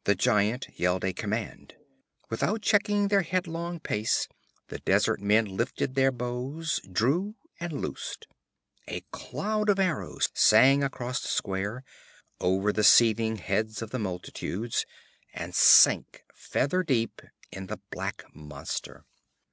_'The 0.04 0.14
giant 0.14 0.68
yelled 0.78 1.02
a 1.04 1.12
command. 1.12 1.74
Without 2.30 2.62
checking 2.62 3.08
their 3.08 3.22
headlong 3.22 3.80
pace, 3.80 4.28
the 4.68 4.78
desert 4.78 5.20
men 5.20 5.56
lifted 5.56 5.96
their 5.96 6.12
bows, 6.12 6.80
drew 6.92 7.34
and 7.58 7.72
loosed. 7.72 8.28
A 8.86 9.00
cloud 9.10 9.68
of 9.70 9.80
arrows 9.80 10.28
sang 10.34 10.84
across 10.84 11.20
the 11.20 11.26
square, 11.26 11.82
over 12.40 12.72
the 12.72 12.84
seething 12.84 13.38
heads 13.38 13.82
of 13.82 13.90
the 13.90 13.98
multitudes, 13.98 14.86
and 15.32 15.52
sank 15.52 16.22
feather 16.32 16.84
deep 16.84 17.20
in 17.50 17.66
the 17.66 17.80
black 17.90 18.24
monster. 18.32 19.04